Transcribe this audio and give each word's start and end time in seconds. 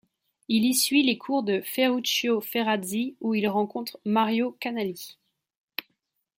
Il 0.47 0.65
y 0.65 0.73
suit 0.73 1.03
les 1.03 1.19
cours 1.19 1.43
de 1.43 1.61
Ferruccio 1.61 2.41
Ferrazzi 2.41 3.17
où 3.21 3.35
il 3.35 3.47
rencontre 3.47 3.99
Mario 4.03 4.53
Canali. 4.59 5.19